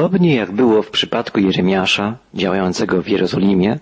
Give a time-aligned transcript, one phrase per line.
[0.00, 3.78] Podobnie jak było w przypadku Jeremiasza, działającego w Jerozolimie,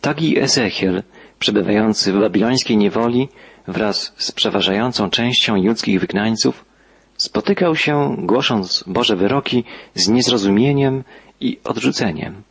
[0.00, 1.02] tak i Ezechiel,
[1.38, 3.28] przebywający w babilońskiej niewoli
[3.68, 6.64] wraz z przeważającą częścią judzkich wygnańców,
[7.16, 11.04] spotykał się, głosząc Boże wyroki, z niezrozumieniem
[11.40, 12.42] i odrzuceniem.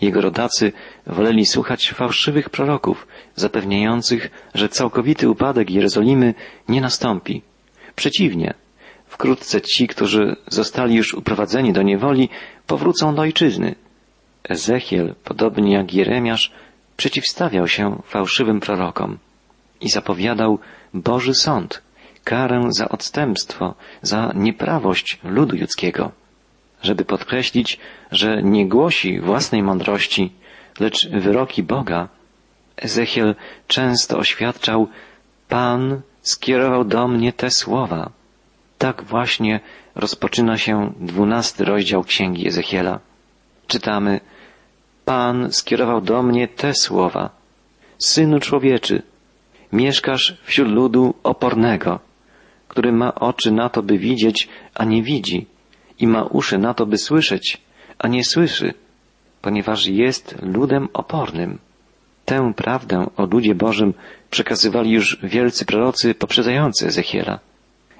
[0.00, 0.72] Jego rodacy
[1.06, 6.34] woleli słuchać fałszywych proroków, zapewniających, że całkowity upadek Jerozolimy
[6.68, 7.42] nie nastąpi.
[7.96, 8.54] Przeciwnie,
[9.06, 12.28] wkrótce ci, którzy zostali już uprowadzeni do niewoli,
[12.66, 13.74] powrócą do ojczyzny.
[14.48, 16.52] Ezechiel, podobnie jak Jeremiasz,
[16.96, 19.18] przeciwstawiał się fałszywym prorokom
[19.80, 20.58] i zapowiadał
[20.94, 21.82] Boży sąd,
[22.24, 26.12] karę za odstępstwo, za nieprawość ludu judzkiego
[26.82, 27.78] żeby podkreślić,
[28.12, 30.32] że nie głosi własnej mądrości,
[30.80, 32.08] lecz wyroki Boga,
[32.76, 33.34] Ezechiel
[33.66, 34.88] często oświadczał,
[35.48, 38.10] Pan skierował do mnie te słowa.
[38.78, 39.60] Tak właśnie
[39.94, 43.00] rozpoczyna się dwunasty rozdział Księgi Ezechiela.
[43.66, 44.20] Czytamy,
[45.04, 47.30] Pan skierował do mnie te słowa.
[47.98, 49.02] Synu człowieczy,
[49.72, 52.00] mieszkasz wśród ludu opornego,
[52.68, 55.46] który ma oczy na to, by widzieć, a nie widzi
[55.98, 57.60] i ma uszy na to, by słyszeć,
[57.98, 58.74] a nie słyszy,
[59.42, 61.58] ponieważ jest ludem opornym.
[62.24, 63.94] Tę prawdę o ludzie Bożym
[64.30, 67.38] przekazywali już wielcy prorocy poprzedzający Ezechiela.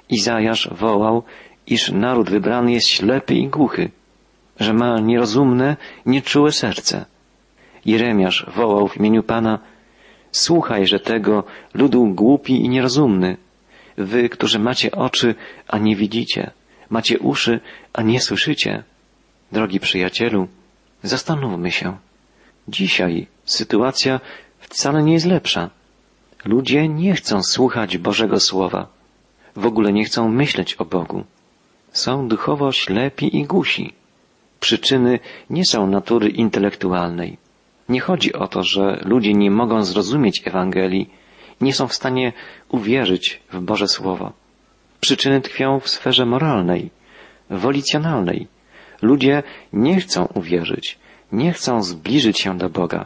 [0.09, 1.23] Izajasz wołał,
[1.67, 3.91] iż naród wybrany jest ślepy i głuchy,
[4.59, 7.05] że ma nierozumne, nieczułe serce.
[7.85, 9.59] Jeremiasz wołał w imieniu Pana,
[10.31, 13.37] słuchaj, że tego ludu głupi i nierozumny,
[13.97, 15.35] wy, którzy macie oczy,
[15.67, 16.51] a nie widzicie,
[16.89, 17.59] macie uszy,
[17.93, 18.83] a nie słyszycie.
[19.51, 20.47] Drogi przyjacielu,
[21.03, 21.97] zastanówmy się.
[22.67, 24.19] Dzisiaj sytuacja
[24.59, 25.69] wcale nie jest lepsza.
[26.45, 28.96] Ludzie nie chcą słuchać Bożego Słowa.
[29.57, 31.23] W ogóle nie chcą myśleć o Bogu.
[31.91, 33.93] Są duchowo ślepi i gusi.
[34.59, 35.19] Przyczyny
[35.49, 37.37] nie są natury intelektualnej.
[37.89, 41.09] Nie chodzi o to, że ludzie nie mogą zrozumieć Ewangelii,
[41.61, 42.33] nie są w stanie
[42.69, 44.31] uwierzyć w Boże Słowo.
[44.99, 46.89] Przyczyny tkwią w sferze moralnej,
[47.49, 48.47] wolicjonalnej.
[49.01, 50.99] Ludzie nie chcą uwierzyć,
[51.31, 53.05] nie chcą zbliżyć się do Boga,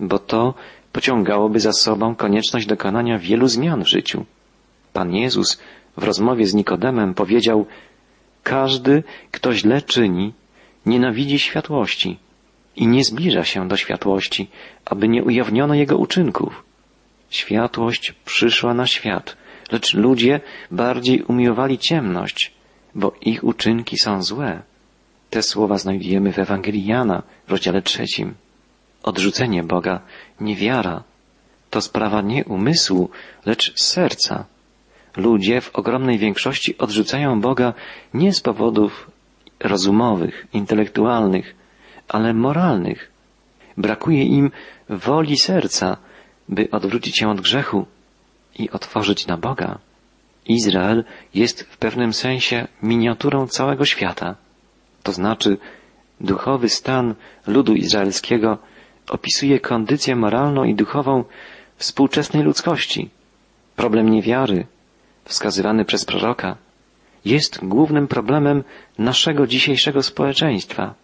[0.00, 0.54] bo to
[0.92, 4.24] pociągałoby za sobą konieczność dokonania wielu zmian w życiu.
[4.92, 5.58] Pan Jezus
[5.96, 7.66] w rozmowie z Nikodemem powiedział,
[8.42, 10.32] każdy, kto źle czyni,
[10.86, 12.18] nienawidzi światłości
[12.76, 14.50] i nie zbliża się do światłości,
[14.84, 16.64] aby nie ujawniono jego uczynków.
[17.30, 19.36] Światłość przyszła na świat,
[19.72, 22.52] lecz ludzie bardziej umiłowali ciemność,
[22.94, 24.62] bo ich uczynki są złe.
[25.30, 28.34] Te słowa znajdujemy w Ewangelii Jana w rozdziale trzecim.
[29.02, 30.00] Odrzucenie Boga,
[30.40, 31.02] niewiara,
[31.70, 33.10] to sprawa nie umysłu,
[33.46, 34.44] lecz serca.
[35.16, 37.74] Ludzie w ogromnej większości odrzucają Boga
[38.14, 39.10] nie z powodów
[39.60, 41.54] rozumowych, intelektualnych,
[42.08, 43.10] ale moralnych.
[43.76, 44.50] Brakuje im
[44.88, 45.96] woli serca,
[46.48, 47.86] by odwrócić się od grzechu
[48.58, 49.78] i otworzyć na Boga.
[50.46, 54.36] Izrael jest w pewnym sensie miniaturą całego świata.
[55.02, 55.58] To znaczy,
[56.20, 57.14] duchowy stan
[57.46, 58.58] ludu izraelskiego
[59.08, 61.24] opisuje kondycję moralną i duchową
[61.76, 63.10] współczesnej ludzkości.
[63.76, 64.66] Problem niewiary,
[65.24, 66.56] wskazywany przez proroka,
[67.24, 68.64] jest głównym problemem
[68.98, 70.94] naszego dzisiejszego społeczeństwa.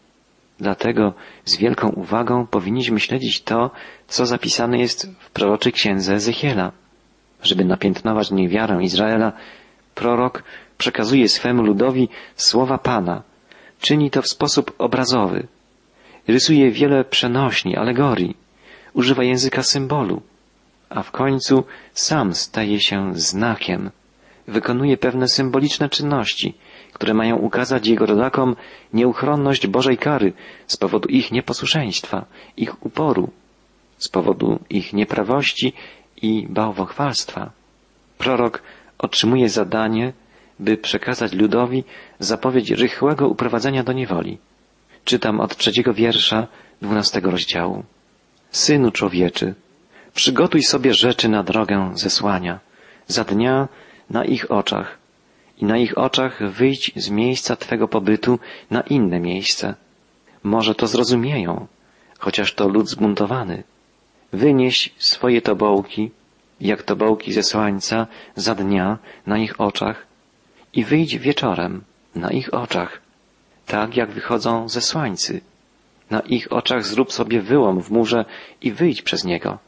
[0.59, 1.15] Dlatego
[1.45, 3.71] z wielką uwagą powinniśmy śledzić to,
[4.09, 6.73] co zapisane jest w proroczej księdze Ezechiela.
[7.43, 9.33] Żeby napiętnować niewiarę Izraela,
[9.95, 10.43] prorok
[10.79, 13.23] przekazuje swemu ludowi słowa Pana.
[13.81, 15.47] Czyni to w sposób obrazowy.
[16.29, 18.37] Rysuje wiele przenośni, alegorii.
[18.95, 20.23] Używa języka symbolu.
[20.91, 21.65] A w końcu
[21.95, 23.91] sam staje się znakiem.
[24.49, 26.55] Wykonuje pewne symboliczne czynności,
[26.93, 28.57] które mają ukazać jego rodakom
[28.93, 30.33] nieuchronność Bożej kary
[30.67, 32.25] z powodu ich nieposłuszeństwa,
[32.57, 33.31] ich uporu,
[33.99, 35.73] z powodu ich nieprawości
[36.23, 37.51] i bałwochwalstwa.
[38.19, 38.63] Prorok
[38.99, 40.13] otrzymuje zadanie,
[40.59, 41.85] by przekazać ludowi
[42.19, 44.39] zapowiedź rychłego uprowadzenia do niewoli.
[45.05, 46.47] Czytam od trzeciego wiersza
[46.83, 47.85] dwunastego rozdziału.
[48.51, 49.55] Synu człowieczy,
[50.15, 52.61] przygotuj sobie rzeczy na drogę zesłania,
[53.07, 53.69] za dnia
[54.11, 54.99] na ich oczach
[55.59, 58.39] i na ich oczach wyjdź z miejsca Twego pobytu
[58.71, 59.75] na inne miejsce.
[60.43, 61.67] Może to zrozumieją,
[62.19, 63.63] chociaż to lud zbuntowany.
[64.33, 66.11] Wynieś swoje tobołki,
[66.61, 68.07] jak tobołki ze słońca,
[68.37, 70.07] za dnia, na ich oczach
[70.73, 71.85] i wyjdź wieczorem,
[72.15, 73.01] na ich oczach,
[73.67, 75.41] tak jak wychodzą ze słońcy.
[76.11, 78.25] Na ich oczach zrób sobie wyłom w murze
[78.63, 79.59] i wyjdź przez niego.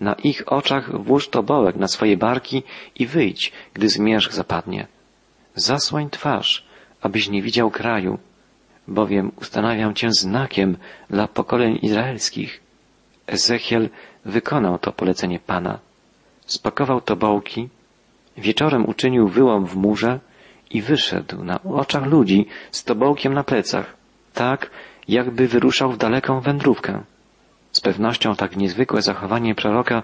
[0.00, 2.62] Na ich oczach włóż tobołek na swoje barki
[2.96, 4.86] i wyjdź, gdy zmierzch zapadnie.
[5.54, 6.66] Zasłań twarz,
[7.00, 8.18] abyś nie widział kraju,
[8.88, 10.76] bowiem ustanawiam Cię znakiem
[11.10, 12.60] dla pokoleń izraelskich.
[13.26, 13.88] Ezechiel
[14.24, 15.78] wykonał to polecenie Pana.
[16.46, 17.68] Spakował tobołki,
[18.36, 20.20] wieczorem uczynił wyłom w murze
[20.70, 23.96] i wyszedł na oczach ludzi z tobołkiem na plecach,
[24.34, 24.70] tak
[25.08, 27.02] jakby wyruszał w daleką wędrówkę.
[27.80, 30.02] Z pewnością tak niezwykłe zachowanie proroka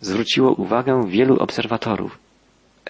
[0.00, 2.18] zwróciło uwagę wielu obserwatorów.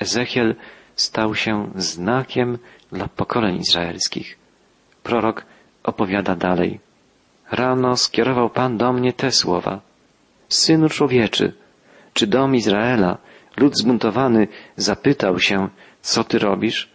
[0.00, 0.54] Ezechiel
[0.96, 2.58] stał się znakiem
[2.92, 4.38] dla pokoleń izraelskich.
[5.02, 5.44] Prorok
[5.82, 6.80] opowiada dalej.
[7.50, 9.80] Rano skierował Pan do mnie te słowa.
[10.48, 11.52] Synu człowieczy,
[12.12, 13.18] czy dom Izraela,
[13.56, 15.68] lud zbuntowany, zapytał się,
[16.02, 16.88] co ty robisz?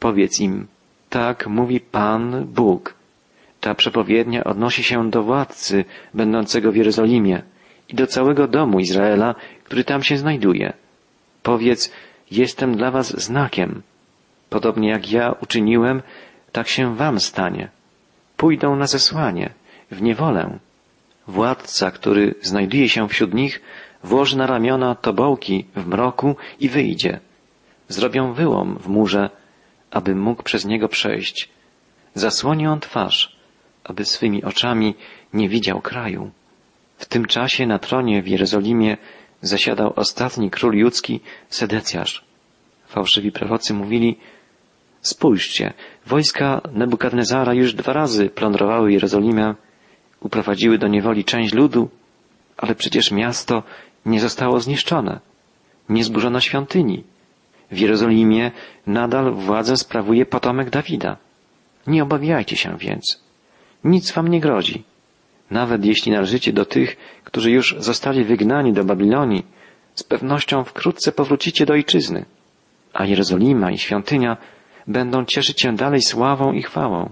[0.00, 0.66] Powiedz im,
[1.10, 2.94] tak mówi Pan Bóg.
[3.62, 7.42] Ta przepowiednia odnosi się do władcy będącego w Jerozolimie
[7.88, 10.72] i do całego domu Izraela, który tam się znajduje.
[11.42, 11.92] Powiedz,
[12.30, 13.82] jestem dla was znakiem.
[14.50, 16.02] Podobnie jak ja uczyniłem,
[16.52, 17.68] tak się wam stanie.
[18.36, 19.50] Pójdą na zesłanie,
[19.90, 20.58] w niewolę.
[21.26, 23.62] Władca, który znajduje się wśród nich,
[24.04, 27.20] włoży na ramiona tobołki w mroku i wyjdzie.
[27.88, 29.30] Zrobią wyłom w murze,
[29.90, 31.48] aby mógł przez niego przejść.
[32.14, 33.41] Zasłoni on twarz,
[33.84, 34.94] aby swymi oczami
[35.32, 36.30] nie widział kraju.
[36.96, 38.96] W tym czasie na tronie w Jerozolimie
[39.40, 42.24] zasiadał ostatni król judzki, Sedecjasz.
[42.86, 44.18] Fałszywi prorocy mówili,
[45.00, 45.72] spójrzcie,
[46.06, 49.54] wojska Nebukadnezara już dwa razy plądrowały Jerozolimę,
[50.20, 51.88] uprowadziły do niewoli część ludu,
[52.56, 53.62] ale przecież miasto
[54.06, 55.20] nie zostało zniszczone,
[55.88, 57.04] nie zburzono świątyni.
[57.70, 58.50] W Jerozolimie
[58.86, 61.16] nadal władzę sprawuje potomek Dawida.
[61.86, 63.22] Nie obawiajcie się więc.
[63.84, 64.84] Nic wam nie grozi.
[65.50, 69.46] Nawet jeśli należycie do tych, którzy już zostali wygnani do Babilonii,
[69.94, 72.24] z pewnością wkrótce powrócicie do ojczyzny,
[72.92, 74.36] a Jerozolima i świątynia
[74.86, 77.10] będą cieszyć się dalej sławą i chwałą,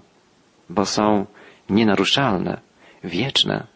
[0.70, 1.26] bo są
[1.70, 2.61] nienaruszalne,
[3.05, 3.67] wieczne.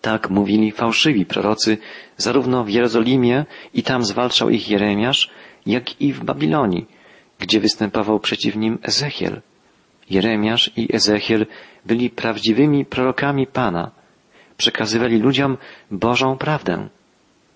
[0.00, 1.78] Tak mówili fałszywi prorocy
[2.16, 3.44] zarówno w Jerozolimie
[3.74, 5.30] i tam zwalczał ich Jeremiasz,
[5.66, 6.86] jak i w Babilonii,
[7.38, 9.40] gdzie występował przeciw nim Ezechiel.
[10.10, 11.46] Jeremiasz i Ezechiel
[11.86, 13.90] byli prawdziwymi prorokami Pana,
[14.56, 15.56] przekazywali ludziom
[15.90, 16.88] Bożą prawdę.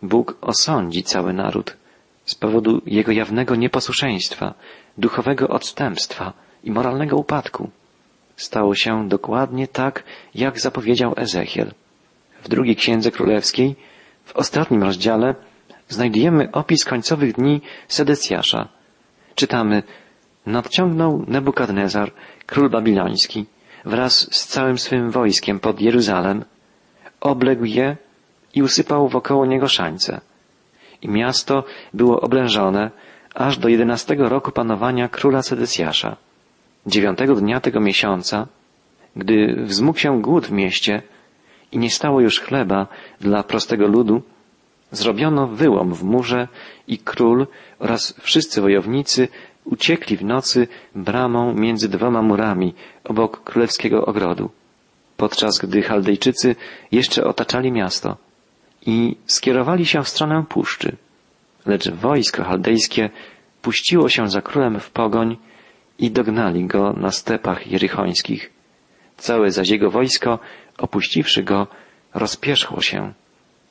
[0.03, 1.77] Bóg osądzi cały naród
[2.25, 4.55] z powodu jego jawnego nieposłuszeństwa,
[4.99, 6.33] duchowego odstępstwa
[6.65, 7.71] i moralnego upadku.
[8.37, 10.05] Stało się dokładnie tak,
[10.35, 11.73] jak zapowiedział Ezechiel.
[12.43, 13.77] W drugiej księdze królewskiej,
[14.25, 15.35] w ostatnim rozdziale,
[15.89, 18.69] znajdujemy opis końcowych dni Sedecjasza.
[19.35, 19.83] Czytamy,
[20.47, 22.13] nadciągnął Nebukadnezar,
[22.47, 23.47] król babiloński,
[23.85, 26.45] wraz z całym swym wojskiem pod Jeruzalem,
[27.21, 27.97] obległ je
[28.55, 30.21] i usypał wokoło niego szańce.
[31.03, 31.65] I miasto
[31.95, 32.91] było oblężone
[33.35, 36.17] aż do jedenastego roku panowania króla Sedecjasza.
[36.87, 38.47] Dziewiątego dnia tego miesiąca,
[39.17, 41.03] gdy wzmógł się głód w mieście
[41.73, 42.87] i nie stało już chleba
[43.21, 44.23] dla prostego ludu,
[44.91, 46.49] zrobiono wyłom w murze
[46.89, 47.47] i król
[47.79, 49.29] oraz wszyscy wojownicy
[49.65, 52.75] uciekli w nocy bramą między dwoma murami
[53.05, 54.51] obok królewskiego ogrodu
[55.17, 56.57] podczas gdy Chaldejczycy
[56.93, 58.17] jeszcze otaczali miasto
[58.87, 60.97] i skierowali się w stronę puszczy.
[61.67, 63.11] Lecz wojsko chaldejskie
[63.63, 65.37] puściło się za królem w pogoń
[65.99, 68.51] i dognali go na stepach jerychońskich.
[69.17, 70.39] Całe zaś jego wojsko,
[70.79, 71.67] opuściwszy go,
[72.15, 73.13] rozpierzchło się.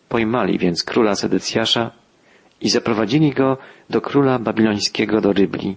[0.09, 1.91] Pojmali więc króla Sedecjasza
[2.61, 3.57] i zaprowadzili go
[3.89, 5.75] do króla babilońskiego do Rybli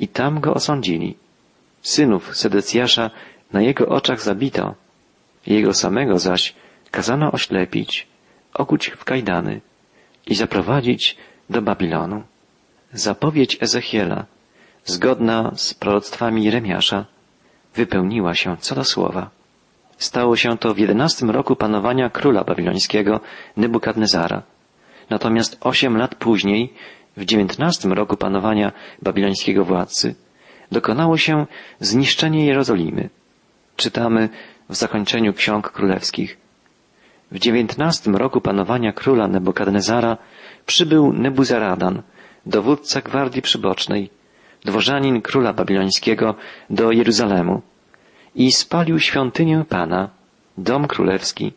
[0.00, 1.16] i tam go osądzili.
[1.82, 3.10] Synów Sedecjasza
[3.52, 4.74] na jego oczach zabito,
[5.46, 6.54] jego samego zaś
[6.90, 8.06] kazano oślepić,
[8.54, 9.60] okuć w kajdany
[10.26, 11.16] i zaprowadzić
[11.50, 12.22] do Babilonu.
[12.92, 14.26] Zapowiedź Ezechiela,
[14.84, 17.04] zgodna z proroctwami Jeremiasza,
[17.74, 19.30] wypełniła się co do słowa.
[19.98, 23.20] Stało się to w jedenastym roku panowania króla babilońskiego
[23.56, 24.42] Nebukadnezara.
[25.10, 26.72] Natomiast osiem lat później,
[27.16, 30.14] w dziewiętnastym roku panowania babilońskiego władcy,
[30.72, 31.46] dokonało się
[31.80, 33.08] zniszczenie Jerozolimy.
[33.76, 34.28] Czytamy
[34.68, 36.36] w zakończeniu ksiąg królewskich.
[37.30, 40.16] W dziewiętnastym roku panowania króla Nebukadnezara
[40.66, 42.02] przybył Nebuzaradan,
[42.46, 44.10] dowódca gwardii przybocznej,
[44.64, 46.34] dworzanin króla babilońskiego
[46.70, 47.62] do Jeruzalemu
[48.34, 50.10] i spalił świątynię Pana,
[50.58, 51.52] dom królewski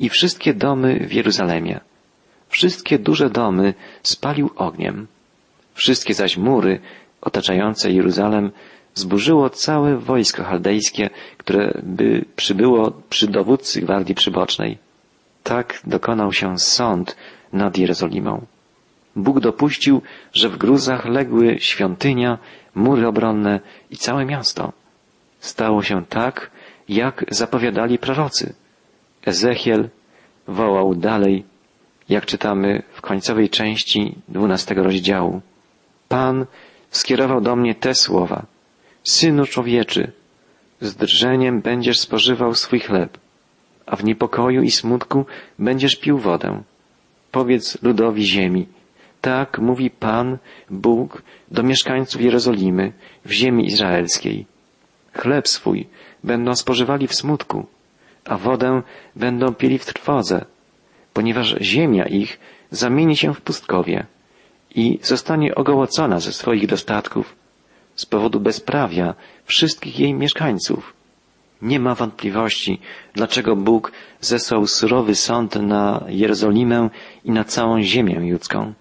[0.00, 1.80] i wszystkie domy w Jeruzalemie.
[2.48, 5.06] Wszystkie duże domy spalił ogniem.
[5.74, 6.80] Wszystkie zaś mury
[7.20, 8.50] otaczające Jeruzalem
[8.94, 14.78] zburzyło całe wojsko chaldejskie, które by przybyło przy dowódcy gwardii przybocznej.
[15.42, 17.16] Tak dokonał się sąd
[17.52, 18.46] nad Jerozolimą.
[19.16, 20.02] Bóg dopuścił,
[20.32, 22.38] że w gruzach legły świątynia,
[22.74, 24.72] mury obronne i całe miasto.
[25.40, 26.50] Stało się tak,
[26.88, 28.54] jak zapowiadali prorocy.
[29.26, 29.88] Ezechiel
[30.48, 31.44] wołał dalej,
[32.08, 35.40] jak czytamy w końcowej części dwunastego rozdziału.
[36.08, 36.46] Pan
[36.90, 38.46] skierował do mnie te słowa.
[39.04, 40.12] Synu człowieczy,
[40.80, 43.18] z drżeniem będziesz spożywał swój chleb,
[43.86, 45.26] a w niepokoju i smutku
[45.58, 46.62] będziesz pił wodę.
[47.30, 48.66] Powiedz ludowi ziemi,
[49.20, 50.38] tak mówi Pan,
[50.70, 52.92] Bóg, do mieszkańców Jerozolimy,
[53.24, 54.46] w ziemi izraelskiej.
[55.12, 55.86] Chleb swój
[56.24, 57.66] będą spożywali w smutku,
[58.24, 58.82] a wodę
[59.16, 60.44] będą pili w trwodze,
[61.18, 62.38] ponieważ ziemia ich
[62.70, 64.06] zamieni się w pustkowie
[64.74, 67.36] i zostanie ogołocona ze swoich dostatków
[67.96, 70.92] z powodu bezprawia wszystkich jej mieszkańców.
[71.62, 72.80] Nie ma wątpliwości,
[73.14, 76.90] dlaczego Bóg zesłał surowy sąd na Jerozolimę
[77.24, 78.72] i na całą ziemię judzką.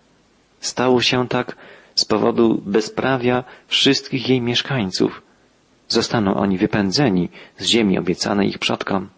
[0.59, 1.55] Stało się tak
[1.95, 5.21] z powodu bezprawia wszystkich jej mieszkańców.
[5.87, 9.09] Zostaną oni wypędzeni z ziemi obiecanej ich przodkom.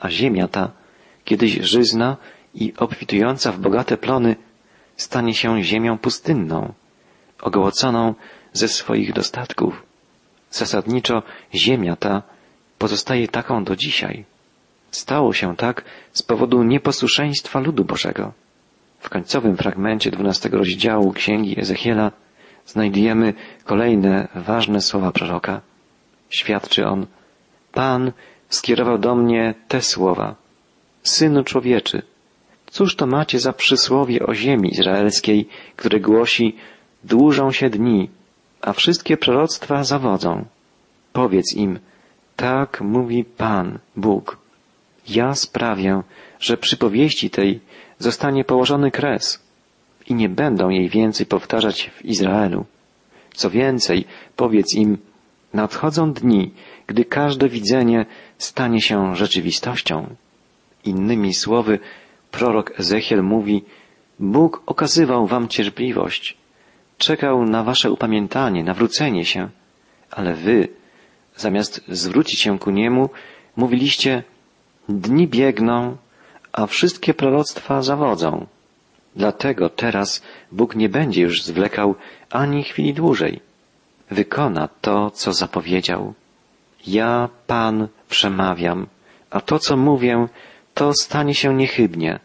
[0.00, 0.70] A ziemia ta,
[1.24, 2.16] kiedyś żyzna
[2.54, 4.36] i obfitująca w bogate plony,
[4.96, 6.72] stanie się ziemią pustynną,
[7.42, 8.14] ogołoconą
[8.52, 9.82] ze swoich dostatków.
[10.50, 11.22] Zasadniczo
[11.54, 12.22] ziemia ta
[12.78, 14.24] pozostaje taką do dzisiaj.
[14.90, 18.32] Stało się tak z powodu nieposłuszeństwa ludu Bożego.
[19.00, 22.12] W końcowym fragmencie dwunastego rozdziału Księgi Ezechiela
[22.66, 25.60] znajdujemy kolejne ważne słowa proroka.
[26.30, 27.06] Świadczy on,
[27.72, 28.12] Pan
[28.48, 30.34] skierował do mnie te słowa.
[31.02, 32.02] Synu człowieczy,
[32.70, 36.56] cóż to macie za przysłowie o ziemi izraelskiej, które głosi,
[37.04, 38.10] dłużą się dni,
[38.60, 40.44] a wszystkie proroctwa zawodzą.
[41.12, 41.78] Powiedz im,
[42.36, 44.38] tak mówi Pan, Bóg.
[45.08, 46.02] Ja sprawię,
[46.40, 47.60] że przy powieści tej
[47.98, 49.42] zostanie położony kres
[50.06, 52.64] i nie będą jej więcej powtarzać w Izraelu.
[53.34, 54.04] Co więcej,
[54.36, 54.98] powiedz im,
[55.54, 56.50] nadchodzą dni,
[56.86, 58.06] gdy każde widzenie
[58.38, 60.14] stanie się rzeczywistością.
[60.84, 61.78] Innymi słowy,
[62.30, 63.64] prorok Ezechiel mówi,
[64.18, 66.36] Bóg okazywał wam cierpliwość,
[66.98, 69.48] czekał na wasze upamiętanie, nawrócenie się,
[70.10, 70.68] ale wy,
[71.36, 73.10] zamiast zwrócić się ku niemu,
[73.56, 74.22] mówiliście,
[74.88, 75.96] dni biegną,
[76.52, 78.46] a wszystkie proroctwa zawodzą.
[79.16, 81.94] Dlatego teraz Bóg nie będzie już zwlekał
[82.30, 83.40] ani chwili dłużej.
[84.10, 86.14] Wykona to, co zapowiedział.
[86.86, 88.86] Ja, Pan, przemawiam,
[89.30, 90.26] a to, co mówię,
[90.78, 92.20] to stanie się niechybnie.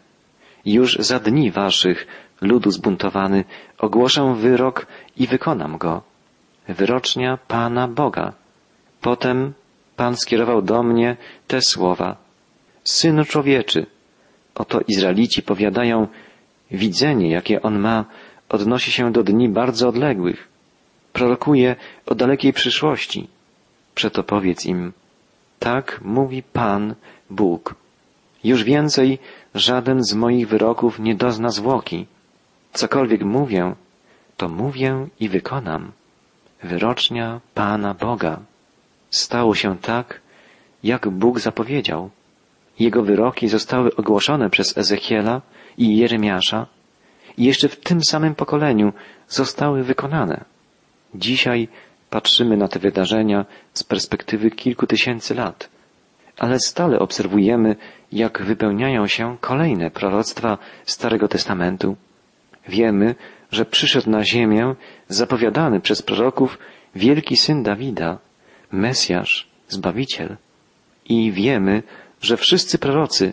[0.64, 2.06] Już za dni waszych,
[2.40, 3.44] ludu zbuntowany,
[3.78, 6.02] ogłoszę wyrok i wykonam go.
[6.68, 8.32] Wyrocznia Pana Boga.
[9.00, 9.52] Potem
[9.96, 12.16] Pan skierował do mnie te słowa.
[12.84, 13.86] Synu człowieczy,
[14.54, 16.08] oto Izraelici powiadają,
[16.70, 18.04] widzenie, jakie on ma,
[18.48, 20.48] odnosi się do dni bardzo odległych.
[21.12, 23.28] Prorokuje o dalekiej przyszłości.
[23.94, 24.92] Przeto powiedz im,
[25.58, 26.94] tak mówi Pan,
[27.30, 27.83] Bóg.
[28.44, 29.18] Już więcej
[29.54, 32.06] żaden z moich wyroków nie dozna zwłoki.
[32.72, 33.74] Cokolwiek mówię,
[34.36, 35.92] to mówię i wykonam.
[36.62, 38.40] Wyrocznia Pana Boga.
[39.10, 40.20] Stało się tak,
[40.84, 42.10] jak Bóg zapowiedział.
[42.78, 45.42] Jego wyroki zostały ogłoszone przez Ezechiela
[45.78, 46.66] i Jeremiasza
[47.38, 48.92] i jeszcze w tym samym pokoleniu
[49.28, 50.44] zostały wykonane.
[51.14, 51.68] Dzisiaj
[52.10, 55.68] patrzymy na te wydarzenia z perspektywy kilku tysięcy lat,
[56.38, 57.76] ale stale obserwujemy,
[58.12, 61.96] jak wypełniają się kolejne proroctwa Starego Testamentu.
[62.68, 63.14] Wiemy,
[63.50, 64.74] że przyszedł na ziemię
[65.08, 66.58] zapowiadany przez proroków
[66.94, 68.18] wielki syn Dawida,
[68.72, 70.36] Mesjasz, Zbawiciel.
[71.04, 71.82] I wiemy,
[72.20, 73.32] że wszyscy prorocy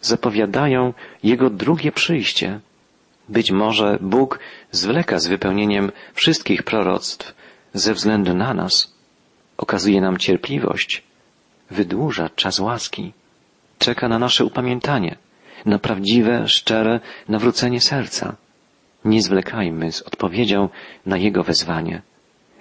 [0.00, 2.60] zapowiadają Jego drugie przyjście.
[3.28, 4.38] Być może Bóg
[4.70, 7.34] zwleka z wypełnieniem wszystkich proroctw
[7.74, 8.94] ze względu na nas.
[9.56, 11.02] Okazuje nam cierpliwość,
[11.70, 13.12] wydłuża czas łaski,
[13.78, 15.16] czeka na nasze upamiętanie,
[15.66, 18.36] na prawdziwe, szczere nawrócenie serca.
[19.04, 20.68] Nie zwlekajmy z odpowiedzią
[21.06, 22.02] na Jego wezwanie,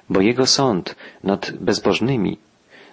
[0.09, 2.37] bo Jego sąd nad bezbożnymi,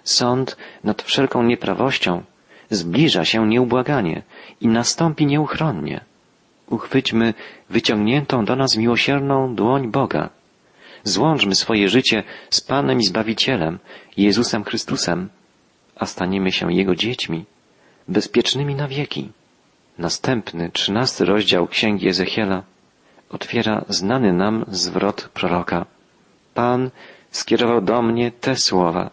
[0.03, 2.23] sąd nad wszelką nieprawością
[2.69, 4.21] zbliża się nieubłaganie
[4.61, 6.01] i nastąpi nieuchronnie.
[6.69, 7.33] Uchwyćmy
[7.69, 10.29] wyciągniętą do nas miłosierną dłoń Boga.
[11.03, 13.79] Złączmy swoje życie z Panem i Zbawicielem,
[14.17, 15.29] Jezusem Chrystusem,
[15.95, 17.45] a staniemy się Jego dziećmi,
[18.07, 19.31] bezpiecznymi na wieki.
[19.97, 22.63] Następny, trzynasty rozdział Księgi Ezechiela
[23.33, 25.85] otwiera znany nam zwrot proroka.
[26.53, 26.89] Pan
[27.31, 29.09] skierował do mnie te słowa.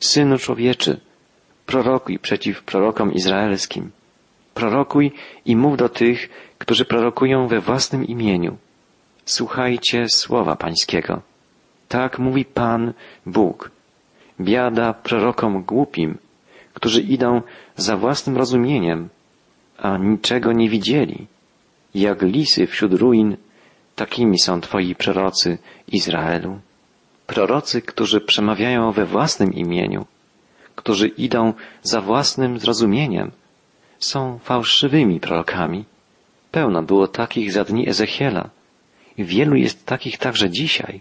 [0.00, 1.00] Synu człowieczy,
[1.66, 3.90] prorokuj przeciw prorokom izraelskim.
[4.54, 5.12] Prorokuj
[5.44, 6.28] i mów do tych,
[6.58, 8.56] którzy prorokują we własnym imieniu.
[9.24, 11.22] Słuchajcie słowa Pańskiego.
[11.88, 12.92] Tak mówi Pan
[13.26, 13.70] Bóg.
[14.40, 16.18] Biada prorokom głupim,
[16.74, 17.42] którzy idą
[17.76, 19.08] za własnym rozumieniem,
[19.78, 21.26] a niczego nie widzieli.
[21.94, 23.36] Jak lisy wśród ruin,
[23.96, 26.60] takimi są Twoi prorocy Izraelu.
[27.26, 30.06] Prorocy, którzy przemawiają we własnym imieniu,
[30.74, 33.30] którzy idą za własnym zrozumieniem,
[33.98, 35.84] są fałszywymi prorokami.
[36.50, 38.50] Pełno było takich za dni Ezechiela.
[39.18, 41.00] Wielu jest takich także dzisiaj.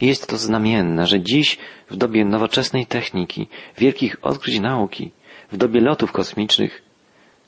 [0.00, 1.58] Jest to znamienne, że dziś
[1.90, 3.48] w dobie nowoczesnej techniki,
[3.78, 5.10] wielkich odkryć nauki,
[5.52, 6.82] w dobie lotów kosmicznych,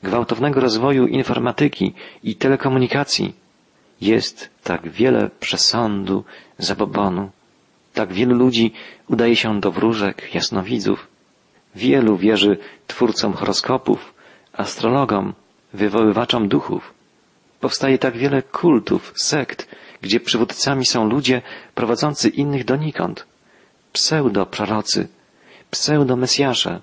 [0.03, 3.33] gwałtownego rozwoju informatyki i telekomunikacji
[4.01, 6.23] jest tak wiele przesądu,
[6.57, 7.29] zabobonu.
[7.93, 8.73] Tak wielu ludzi
[9.09, 11.07] udaje się do wróżek, jasnowidzów.
[11.75, 14.13] Wielu wierzy twórcom horoskopów,
[14.53, 15.33] astrologom,
[15.73, 16.93] wywoływaczom duchów.
[17.59, 21.41] Powstaje tak wiele kultów, sekt, gdzie przywódcami są ludzie
[21.75, 23.25] prowadzący innych donikąd.
[23.93, 25.07] Pseudo-prorocy,
[25.71, 26.81] pseudo-mesjasze.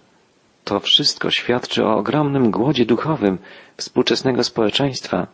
[0.65, 3.39] To wszystko świadczy o ogromnym głodzie duchowym
[3.77, 5.27] współczesnego społeczeństwa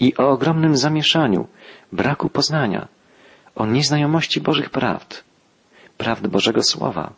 [0.00, 1.46] i o ogromnym zamieszaniu,
[1.92, 2.88] braku poznania,
[3.54, 5.24] o nieznajomości Bożych prawd,
[5.98, 7.12] prawd Bożego Słowa.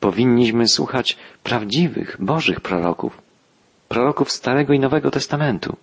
[0.00, 3.22] Powinniśmy słuchać prawdziwych, Bożych proroków,
[3.88, 5.76] proroków Starego i Nowego Testamentu.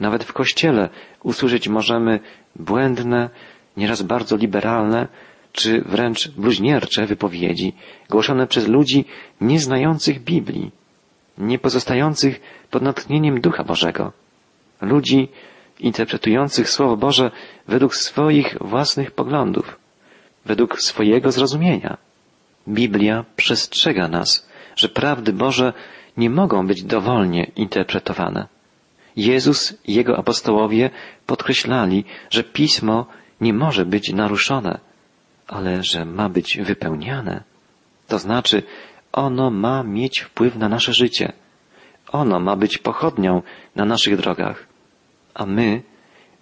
[0.00, 0.88] Nawet w Kościele
[1.22, 2.20] usłyszeć możemy
[2.56, 3.30] błędne,
[3.76, 5.08] nieraz bardzo liberalne,
[5.52, 7.72] czy wręcz bluźniercze wypowiedzi
[8.10, 9.04] głoszone przez ludzi
[9.40, 10.70] nieznających Biblii,
[11.38, 12.40] nie pozostających
[12.70, 14.12] pod natchnieniem Ducha Bożego.
[14.80, 15.28] Ludzi
[15.80, 17.30] interpretujących Słowo Boże
[17.68, 19.78] według swoich własnych poglądów,
[20.44, 21.96] według swojego zrozumienia.
[22.68, 25.72] Biblia przestrzega nas, że prawdy Boże
[26.16, 28.59] nie mogą być dowolnie interpretowane.
[29.24, 30.90] Jezus i Jego apostołowie
[31.26, 33.06] podkreślali, że Pismo
[33.40, 34.78] nie może być naruszone,
[35.46, 37.42] ale że ma być wypełniane.
[38.08, 38.62] To znaczy,
[39.12, 41.32] ono ma mieć wpływ na nasze życie.
[42.12, 43.42] Ono ma być pochodnią
[43.76, 44.66] na naszych drogach.
[45.34, 45.82] A my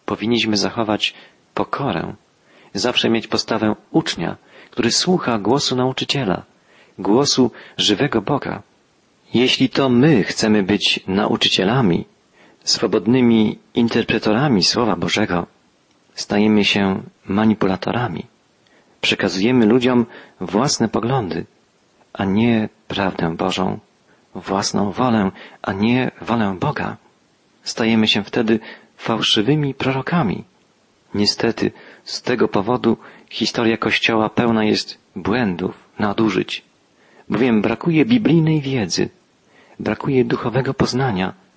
[0.05, 1.15] powinniśmy zachować
[1.55, 2.15] pokorę,
[2.75, 4.37] zawsze mieć postawę ucznia,
[4.71, 6.43] który słucha głosu nauczyciela,
[6.99, 8.63] głosu żywego Boga.
[9.35, 12.05] Jeśli to my chcemy być nauczycielami,
[12.69, 15.47] swobodnymi interpretorami Słowa Bożego,
[16.15, 18.27] stajemy się manipulatorami.
[19.01, 20.07] Przekazujemy ludziom
[20.41, 21.47] własne poglądy,
[22.13, 23.79] a nie prawdę Bożą,
[24.35, 25.31] własną wolę,
[25.63, 26.97] a nie wolę Boga.
[27.63, 28.61] Stajemy się wtedy
[28.97, 30.45] fałszywymi prorokami.
[31.15, 31.71] Niestety,
[32.05, 32.97] z tego powodu
[33.31, 36.65] historia Kościoła pełna jest błędów, nadużyć,
[37.29, 39.09] bowiem brakuje biblijnej wiedzy,
[39.81, 41.48] brakuje duchowego poznania,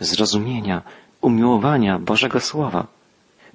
[0.00, 0.82] zrozumienia,
[1.20, 2.86] umiłowania Bożego Słowa.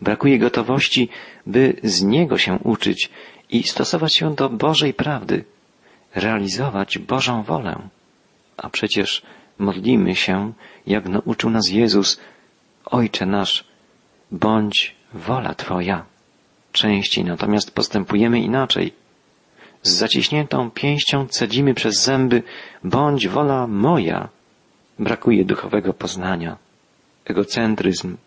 [0.01, 1.09] Brakuje gotowości,
[1.45, 3.09] by z Niego się uczyć
[3.49, 5.43] i stosować się do Bożej prawdy,
[6.15, 7.79] realizować Bożą wolę.
[8.57, 9.21] A przecież
[9.59, 10.53] modlimy się,
[10.87, 12.19] jak nauczył nas Jezus,
[12.85, 13.63] Ojcze nasz,
[14.31, 16.05] bądź wola Twoja.
[16.71, 18.93] Częściej natomiast postępujemy inaczej.
[19.83, 22.43] Z zaciśniętą pięścią cedzimy przez zęby,
[22.83, 24.29] bądź wola moja.
[25.01, 26.57] Brakuje duchowego poznania.
[27.25, 28.17] Egocentryzm,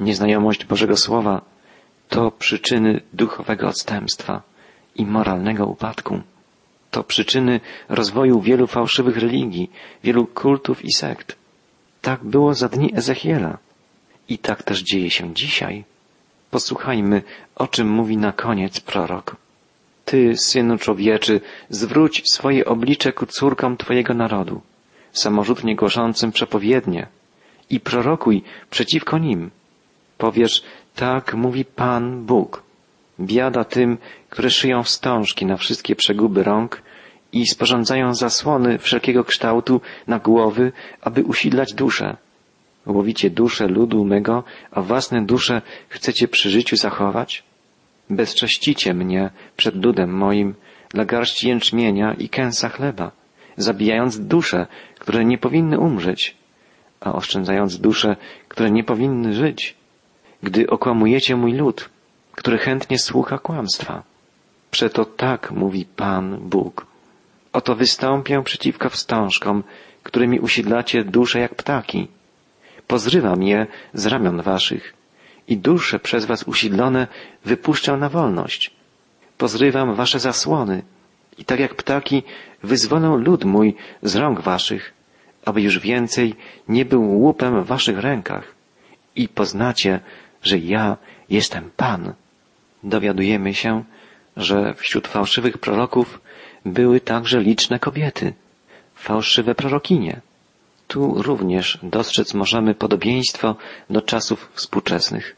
[0.00, 1.40] nieznajomość Bożego Słowa
[2.08, 4.42] to przyczyny duchowego odstępstwa
[4.94, 6.20] i moralnego upadku.
[6.90, 9.70] To przyczyny rozwoju wielu fałszywych religii,
[10.04, 11.36] wielu kultów i sekt.
[12.02, 13.58] Tak było za dni Ezechiela.
[14.28, 15.84] I tak też dzieje się dzisiaj.
[16.50, 17.22] Posłuchajmy,
[17.54, 19.36] o czym mówi na koniec prorok.
[20.04, 24.60] Ty, synu człowieczy, zwróć swoje oblicze ku córkom Twojego narodu,
[25.14, 27.06] samorzutnie głoszącym przepowiednie
[27.70, 29.50] i prorokuj przeciwko nim.
[30.18, 30.62] Powiesz,
[30.94, 32.62] tak mówi Pan Bóg.
[33.20, 33.98] Biada tym,
[34.30, 36.82] które szyją wstążki na wszystkie przeguby rąk
[37.32, 42.16] i sporządzają zasłony wszelkiego kształtu na głowy, aby usidlać duszę.
[42.86, 47.42] Łowicie duszę ludu mego, a własne dusze chcecie przy życiu zachować?
[48.10, 50.54] Bezcześcicie mnie przed ludem moim
[50.88, 53.10] dla garści jęczmienia i kęsa chleba,
[53.56, 54.66] zabijając dusze,
[55.04, 56.36] które nie powinny umrzeć,
[57.00, 58.16] a oszczędzając dusze,
[58.48, 59.76] które nie powinny żyć,
[60.42, 61.88] gdy okłamujecie mój lud,
[62.32, 64.02] który chętnie słucha kłamstwa.
[64.70, 66.86] Przeto tak mówi Pan Bóg.
[67.52, 69.64] Oto wystąpię przeciwko wstążkom,
[70.02, 72.08] którymi usiedlacie dusze jak ptaki.
[72.86, 74.94] Pozrywam je z ramion waszych
[75.48, 77.06] i dusze przez was usiedlone
[77.44, 78.70] wypuszczę na wolność.
[79.38, 80.82] Pozrywam wasze zasłony
[81.38, 82.22] i tak jak ptaki
[82.62, 84.92] wyzwolę lud mój z rąk waszych,
[85.44, 86.34] aby już więcej
[86.68, 88.54] nie był łupem w waszych rękach
[89.16, 90.00] i poznacie,
[90.42, 90.96] że ja
[91.30, 92.12] jestem Pan.
[92.82, 93.84] Dowiadujemy się,
[94.36, 96.20] że wśród fałszywych proroków
[96.64, 98.32] były także liczne kobiety.
[98.94, 100.20] fałszywe prorokinie.
[100.88, 103.56] Tu również dostrzec możemy podobieństwo
[103.90, 105.36] do czasów współczesnych.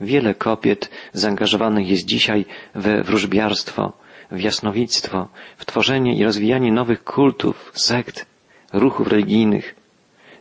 [0.00, 3.92] Wiele kobiet zaangażowanych jest dzisiaj we wróżbiarstwo,
[4.30, 8.26] w jasnowictwo, w tworzenie i rozwijanie nowych kultów, sekt,
[8.72, 9.74] ruchów religijnych,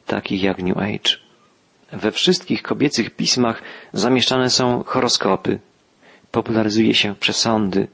[0.06, 1.18] takich jak New Age.
[1.92, 3.62] We wszystkich kobiecych pismach
[3.94, 5.60] zamieszczane są horoskopy,
[6.32, 7.88] popularyzuje się przesądy,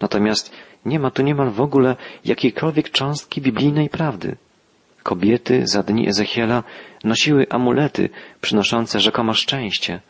[0.00, 0.52] natomiast
[0.84, 4.36] nie ma tu niemal w ogóle jakiejkolwiek cząstki biblijnej prawdy.
[5.02, 6.62] Kobiety za dni Ezechiela
[7.04, 10.00] nosiły amulety przynoszące rzekomo szczęście.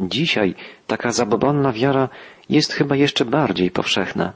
[0.00, 0.54] Dzisiaj
[0.86, 2.08] taka zabobonna wiara
[2.48, 4.32] jest chyba jeszcze bardziej powszechna.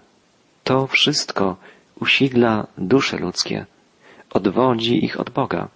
[0.68, 1.56] To wszystko
[2.00, 3.66] usidla dusze ludzkie,
[4.30, 5.68] odwodzi ich od Boga,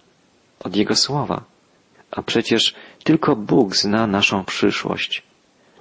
[0.59, 1.43] od Jego słowa.
[2.11, 5.23] A przecież tylko Bóg zna naszą przyszłość.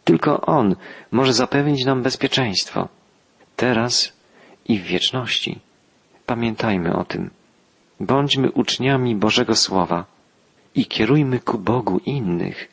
[0.05, 0.77] Tylko On
[1.11, 2.89] może zapewnić nam bezpieczeństwo.
[3.57, 4.13] Teraz
[4.69, 5.59] i w wieczności.
[6.27, 7.31] Pamiętajmy o tym.
[8.01, 10.05] Bądźmy uczniami Bożego Słowa
[10.75, 12.72] i kierujmy ku Bogu innych.